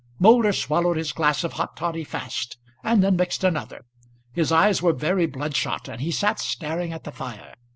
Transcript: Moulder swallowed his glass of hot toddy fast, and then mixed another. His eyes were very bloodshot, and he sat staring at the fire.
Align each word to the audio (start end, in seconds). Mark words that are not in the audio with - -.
Moulder 0.17 0.51
swallowed 0.51 0.97
his 0.97 1.11
glass 1.13 1.43
of 1.43 1.53
hot 1.53 1.77
toddy 1.77 2.03
fast, 2.03 2.57
and 2.83 3.03
then 3.03 3.15
mixed 3.15 3.43
another. 3.43 3.85
His 4.33 4.51
eyes 4.51 4.81
were 4.81 4.93
very 4.93 5.27
bloodshot, 5.27 5.87
and 5.87 6.01
he 6.01 6.09
sat 6.09 6.39
staring 6.39 6.91
at 6.91 7.03
the 7.03 7.11
fire. 7.11 7.53